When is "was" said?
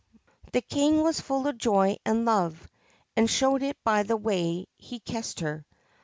1.03-1.21